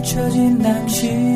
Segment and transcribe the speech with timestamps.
[0.00, 1.29] 감춰진 당신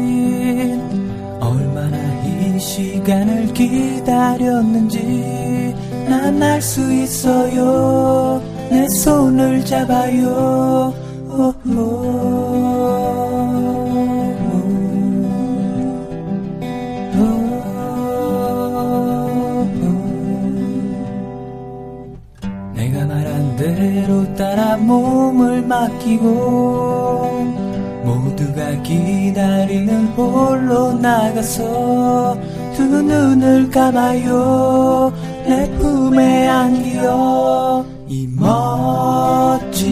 [31.44, 32.38] 나가서
[32.74, 35.12] 두 눈을 감아요.
[35.46, 39.84] 내 품에 안기어 이 멋진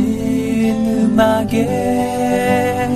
[1.12, 2.88] 음악에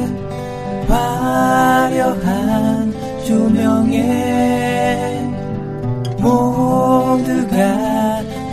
[0.88, 2.94] 화려한
[3.26, 4.00] 조명에
[6.18, 7.56] 모두가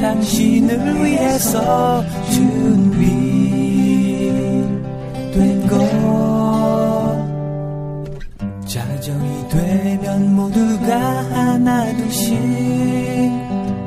[0.02, 3.23] 당신을 위해서 준비
[11.94, 12.34] 하나둘씩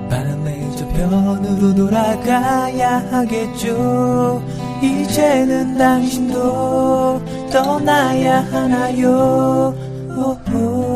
[0.09, 4.43] 밤의 저편으로 돌아가야 하겠죠.
[4.83, 7.21] 이제는 당신도
[7.51, 9.75] 떠나야 하나요?
[10.17, 10.96] 당신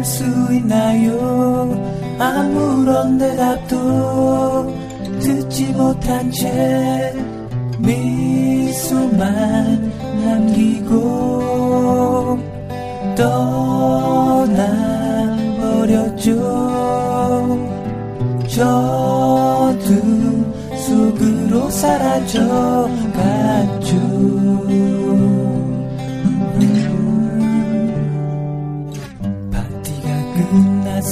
[0.00, 1.76] 볼 수 있나요?
[2.18, 4.74] 아무런 대답도
[5.20, 7.14] 듣지 못한 채
[7.78, 9.18] 미소만
[10.24, 10.90] 남기고
[13.16, 14.70] 떠나버렸죠.
[18.48, 19.90] 저도
[20.76, 22.80] 속으로 사라져갔죠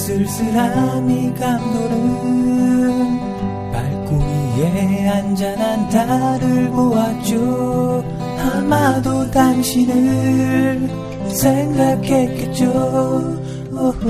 [0.08, 3.20] 쓸쓸함이 감도는
[3.70, 8.02] 발코니에 앉아 난 달을 보았죠.
[8.38, 10.88] 아마도 당신을
[11.28, 12.64] 생각했겠죠.
[13.75, 14.08] 살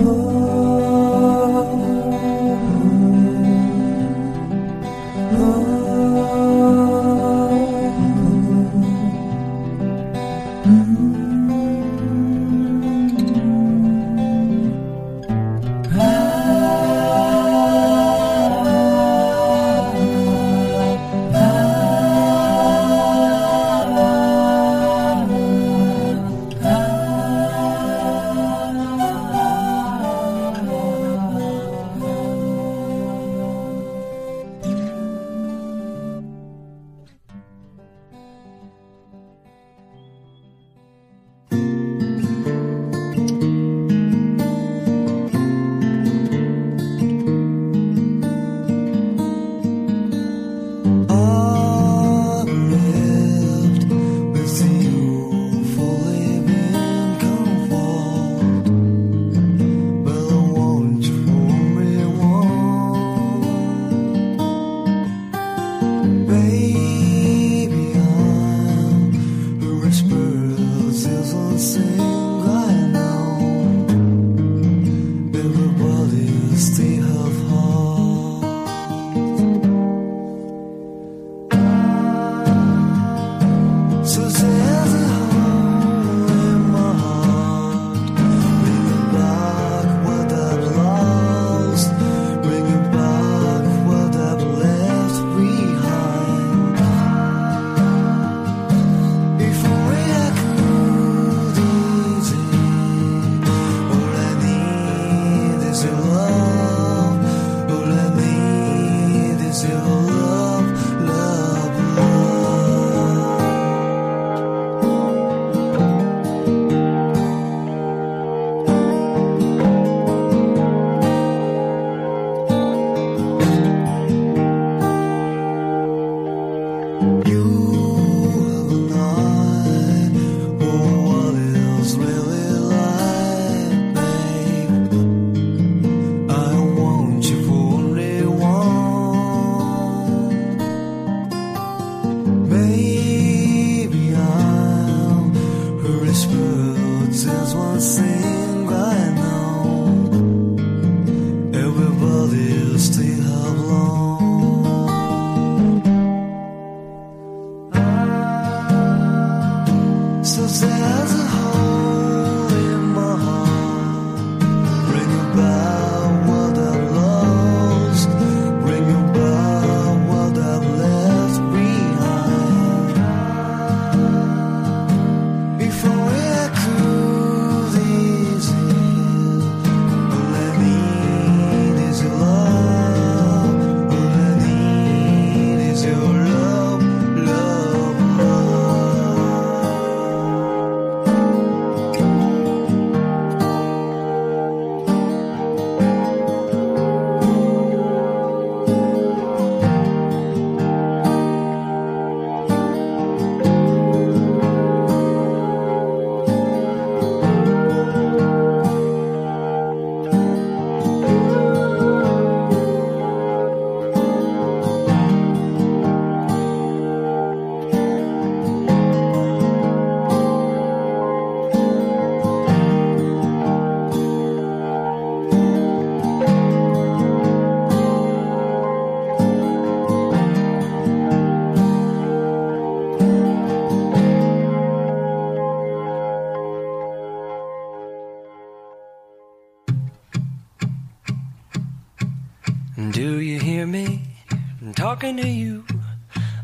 [245.08, 245.64] talking to you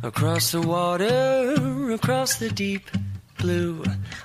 [0.02, 2.90] across the water, across the deep
[3.38, 3.84] blue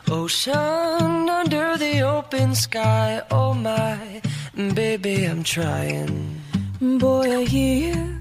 [0.09, 3.21] ocean, under the open sky.
[3.31, 4.21] Oh my,
[4.55, 6.41] baby, I'm trying.
[6.79, 8.19] Boy, I hear you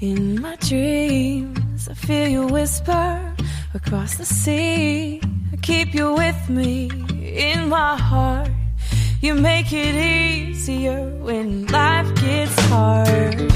[0.00, 1.88] in my dreams.
[1.88, 3.34] I feel you whisper
[3.74, 5.20] across the sea.
[5.52, 8.50] I keep you with me in my heart.
[9.20, 13.49] You make it easier when life gets hard.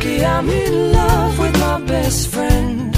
[0.00, 2.96] Lucky I'm in love with my best friend.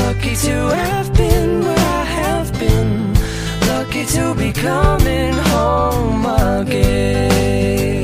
[0.00, 3.14] Lucky to have been where I have been.
[3.68, 6.26] Lucky to be coming home
[6.60, 8.01] again.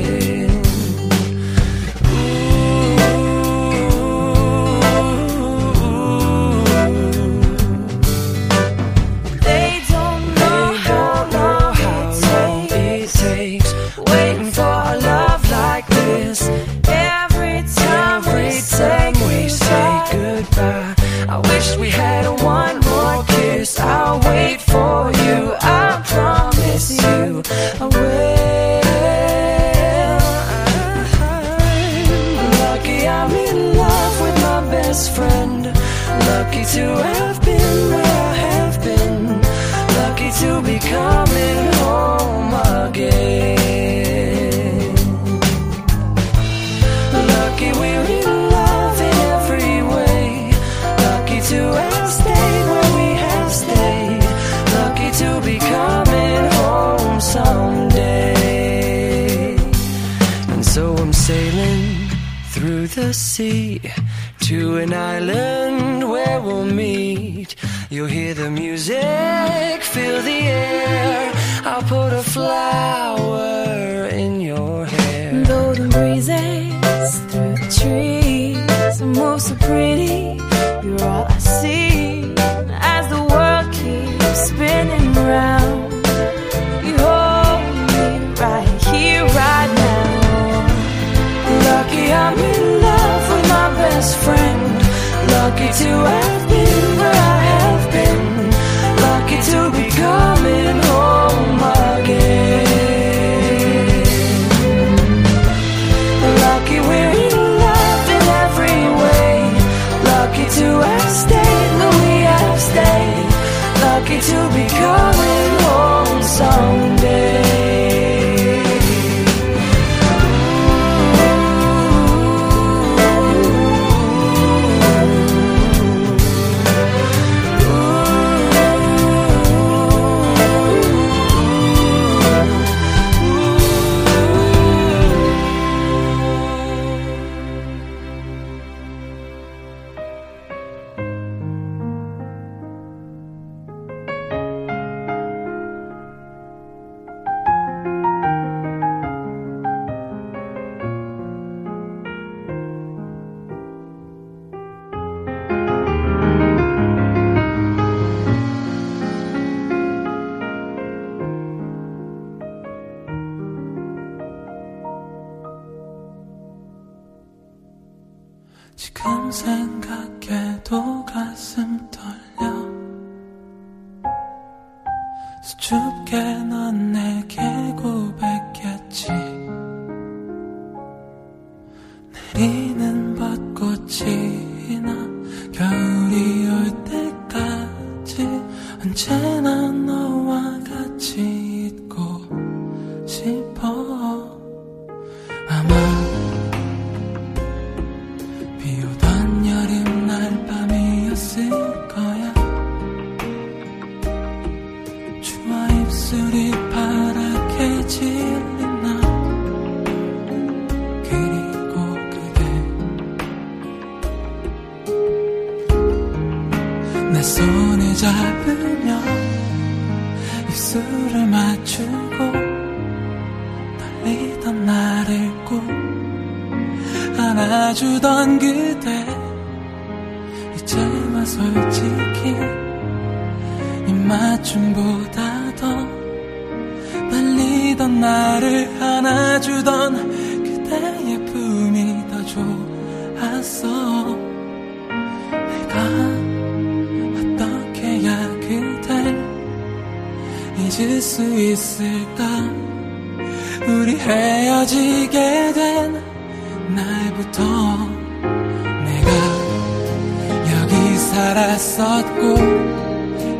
[261.69, 262.35] 았었고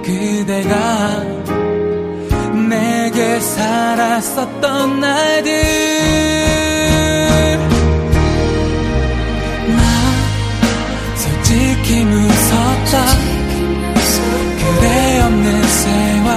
[0.04, 1.24] 그대가
[2.70, 5.52] 내게 살았었던 날들.
[9.76, 9.82] 나
[11.16, 13.06] 솔직히 무섭다.
[14.60, 16.30] 그대 없는 생활.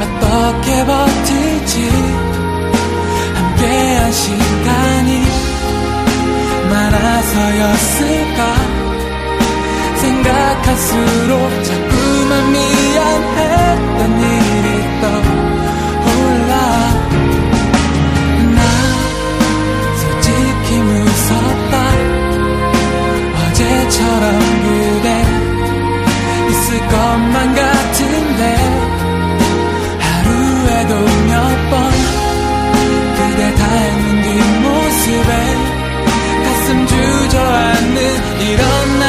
[0.00, 1.90] 어떻게 버틸지.
[3.34, 5.10] 함께한 시간이
[6.70, 8.09] 많아서였을까
[10.60, 14.68] 생각할수록 자꾸만 미안했던 일이
[15.00, 16.52] 떠올라.
[18.54, 18.60] 나
[19.96, 21.74] 솔직히 무섭다.
[23.48, 25.08] 어제처럼 그대
[26.50, 28.42] 있을 것만 같은데
[29.98, 30.92] 하루에도
[31.28, 31.72] 몇 번
[33.16, 35.30] 그대 닮은 뒷모습에
[36.44, 37.98] 가슴 주저앉는
[38.40, 38.99] 이런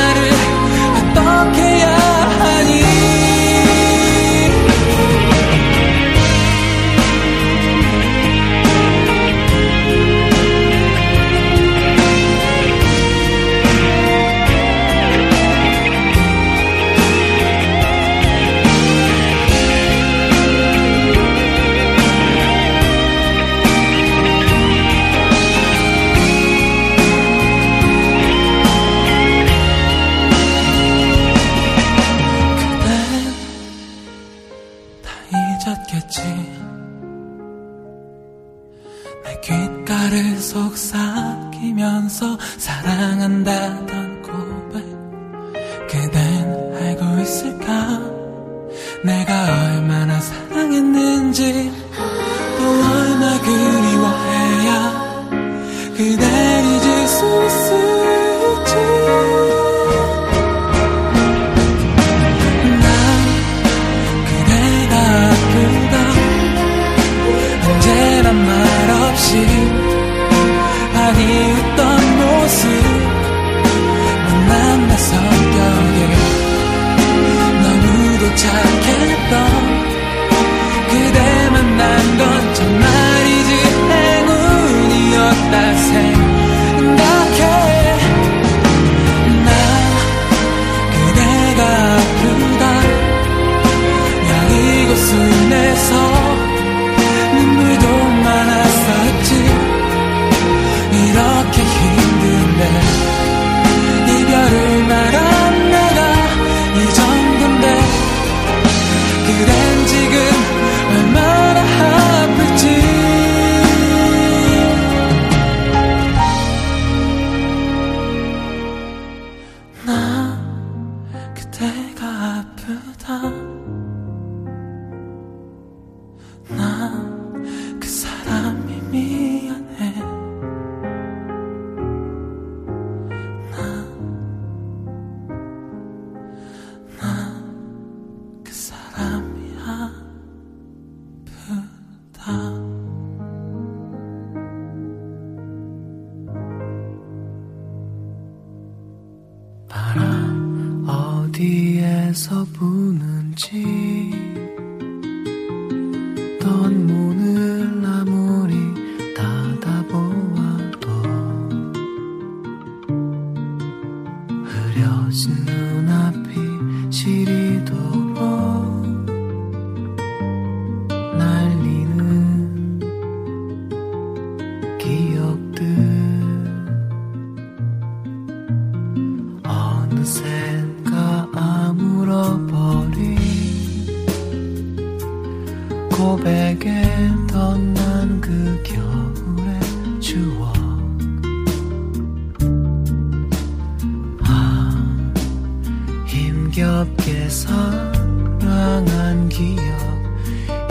[196.52, 199.64] 힘겹게 사랑한 기억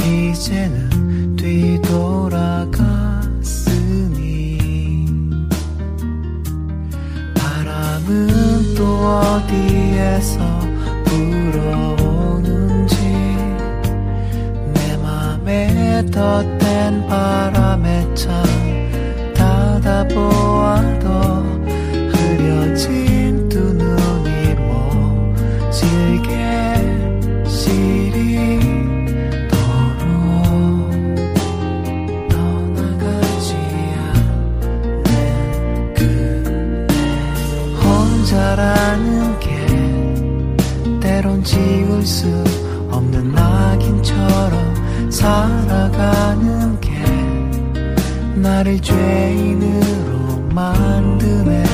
[0.02, 2.66] 이제는 뒤돌아갔으니.
[7.34, 10.38] 바람은 또 어디에서
[11.06, 12.96] 불어오는지.
[14.74, 18.44] 내 맘에 덧댄 바람에 참
[19.34, 21.08] 닫아보아도
[48.70, 51.64] 나를 죄인으로 만드네.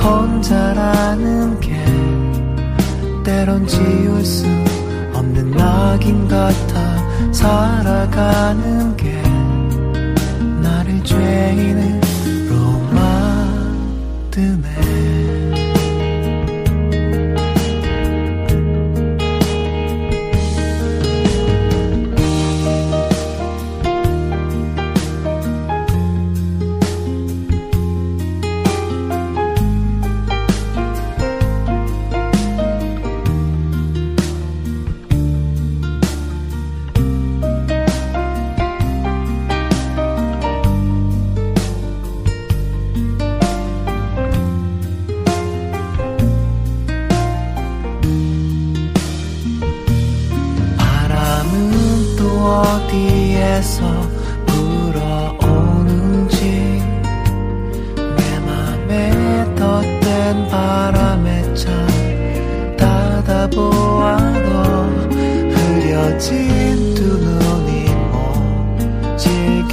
[0.00, 1.74] 혼자라는 게
[3.24, 4.46] 때론 지울 수
[5.12, 9.20] 없는 낙인 같아 살아가는 게
[10.62, 12.03] 나를 죄인으로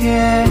[0.02, 0.51] Yeah.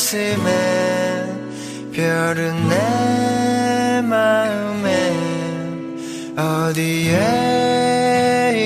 [0.00, 1.28] 가슴에
[1.92, 4.88] 별은 내 마음에
[6.38, 7.20] 어디에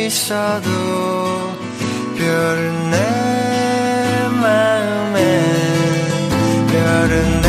[0.07, 0.71] 있어도
[2.17, 2.97] 별은 내
[4.41, 5.19] 마음에
[6.71, 7.49] 별은 내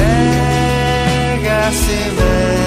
[1.48, 2.65] 가슴에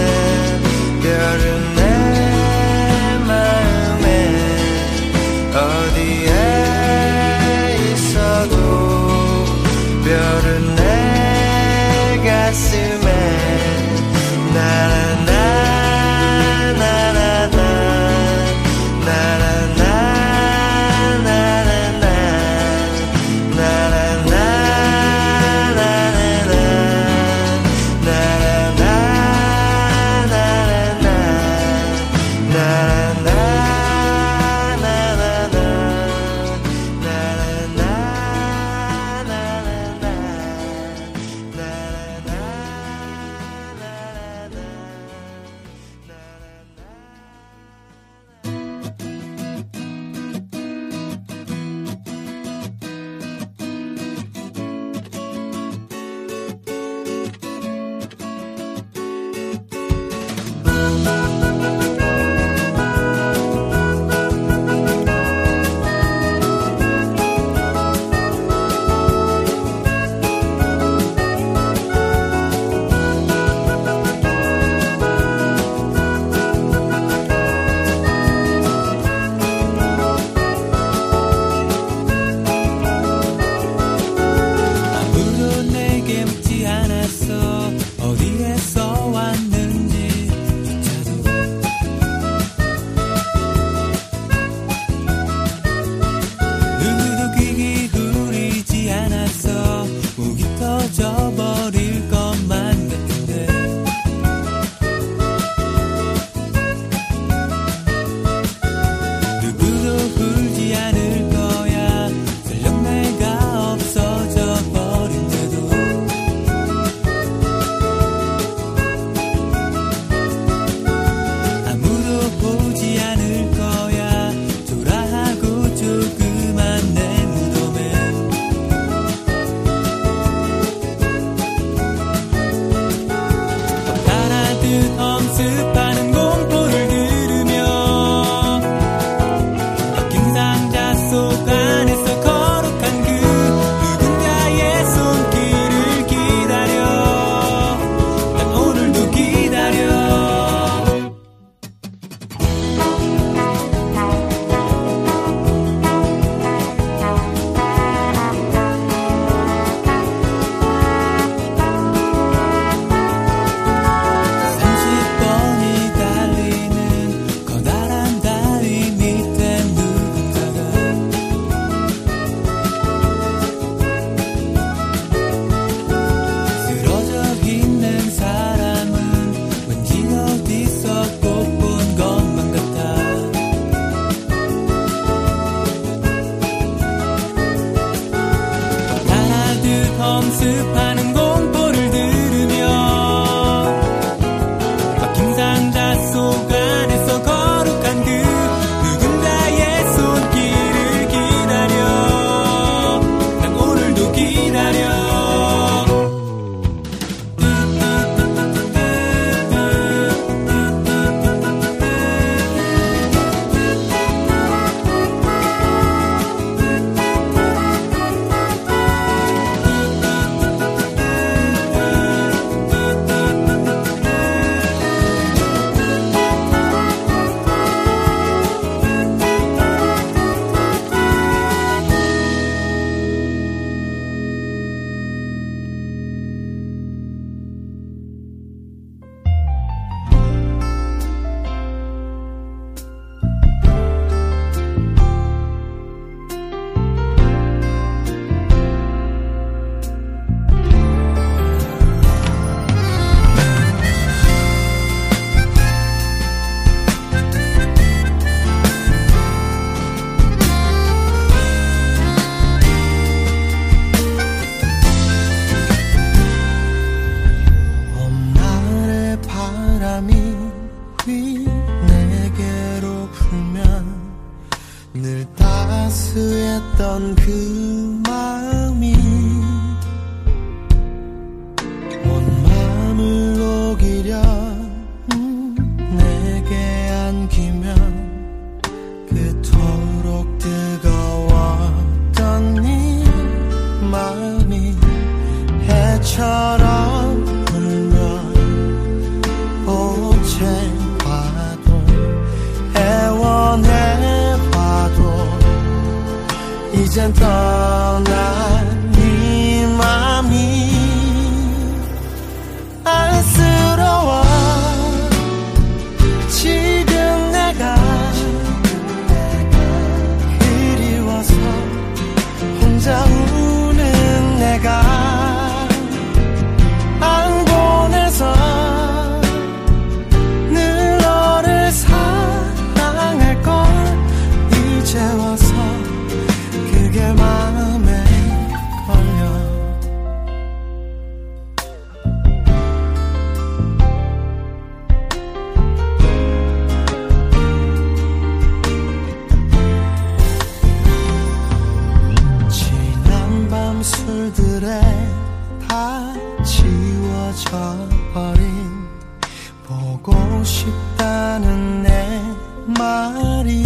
[362.78, 363.64] 말이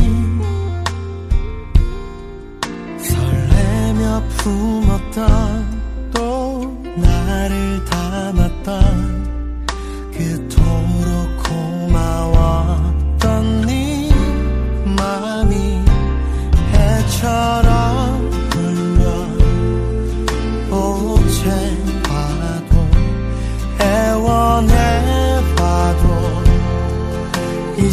[2.99, 5.72] 설레며 품었던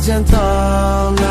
[0.09, 1.28] 이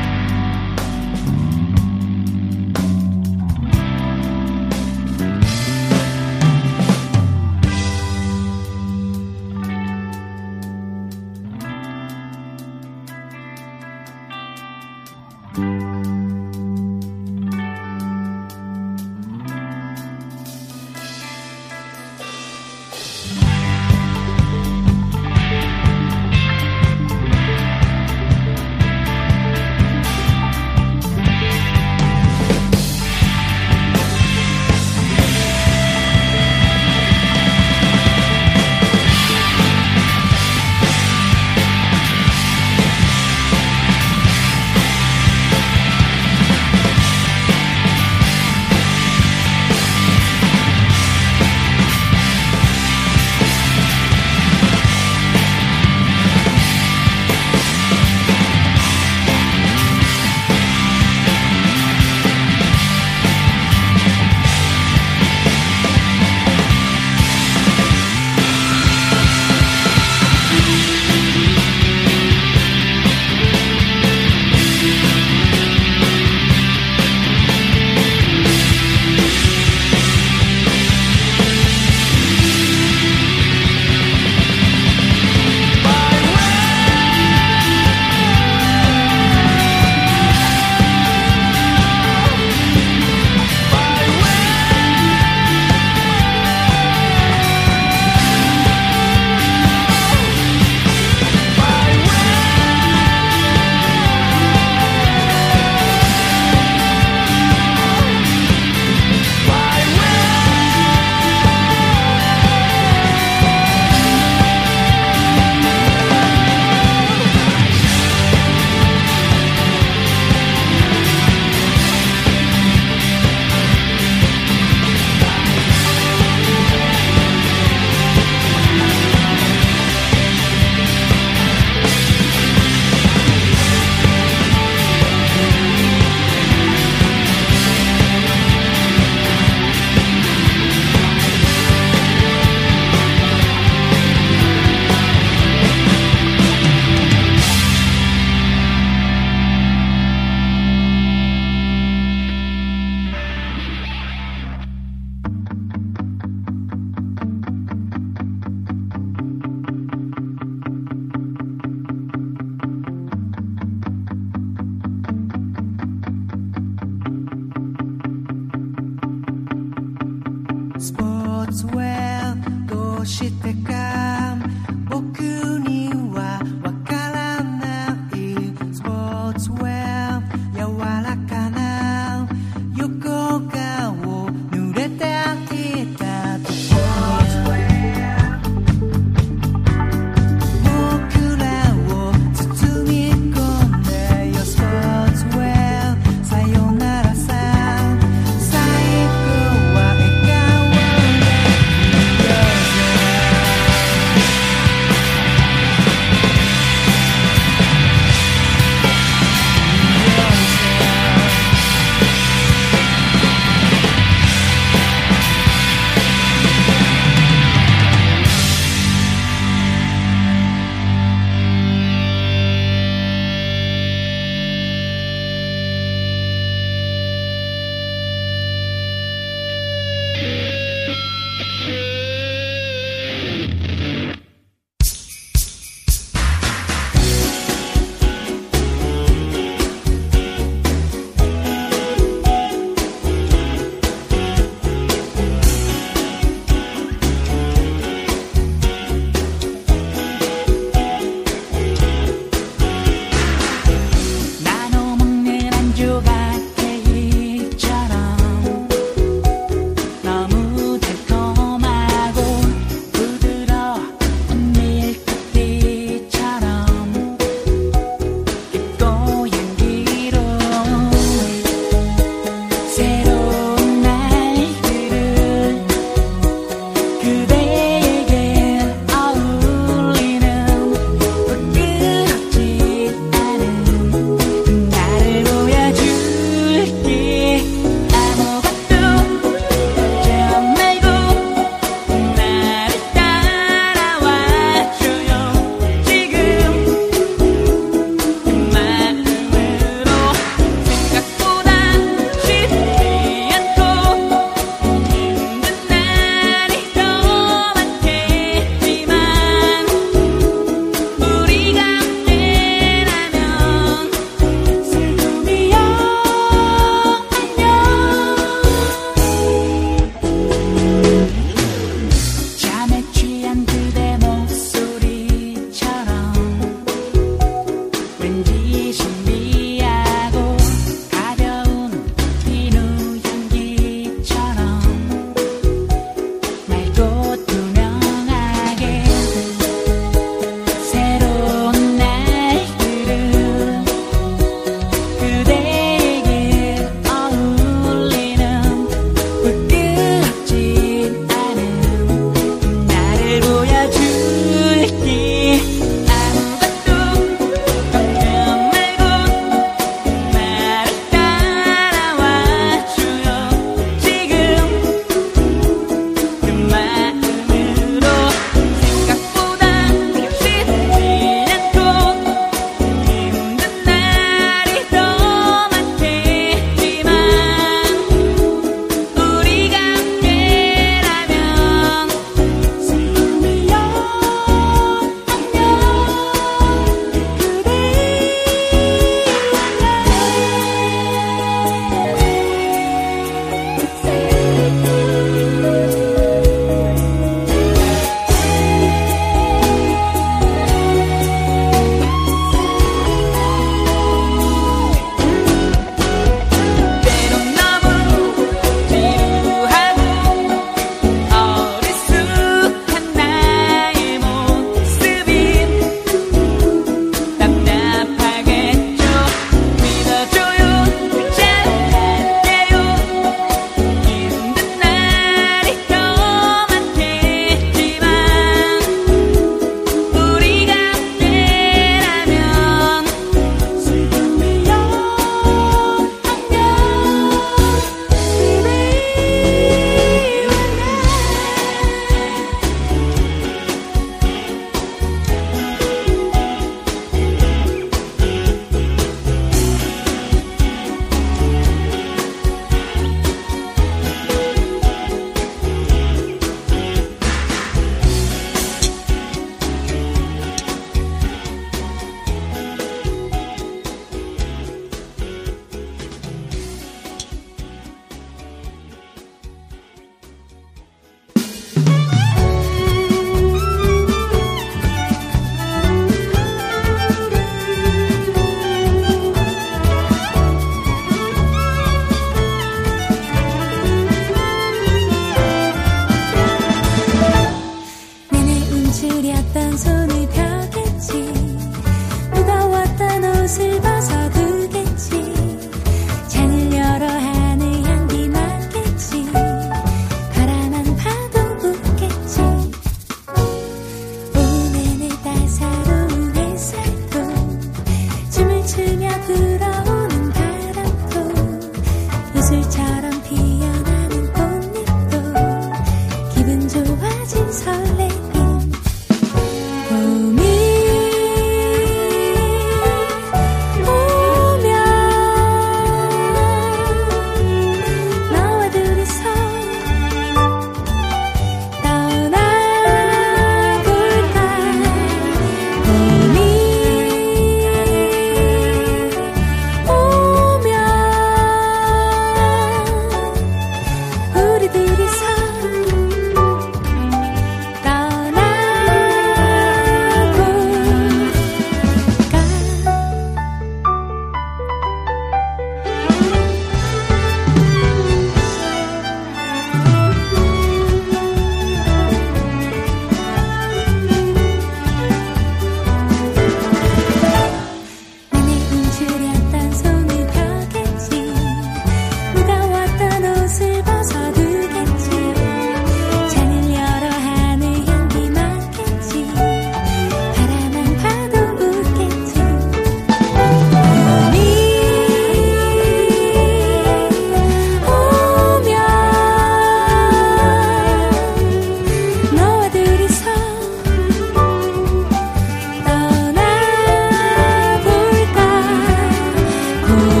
[599.71, 600.00] You.